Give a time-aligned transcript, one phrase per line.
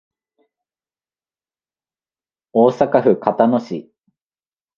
[2.53, 3.91] 大阪府交野市